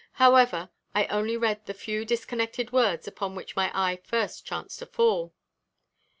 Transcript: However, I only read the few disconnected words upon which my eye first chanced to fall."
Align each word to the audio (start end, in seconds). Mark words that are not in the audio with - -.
However, 0.13 0.71
I 0.95 1.05
only 1.11 1.37
read 1.37 1.67
the 1.67 1.75
few 1.75 2.05
disconnected 2.05 2.71
words 2.71 3.07
upon 3.07 3.35
which 3.35 3.55
my 3.55 3.69
eye 3.71 3.97
first 4.03 4.43
chanced 4.47 4.79
to 4.79 4.87
fall." 4.87 5.35